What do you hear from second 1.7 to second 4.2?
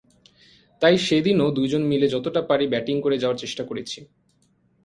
মিলে যতটা পারি ব্যাটিং করে যাওয়ার চেষ্টা করেছি।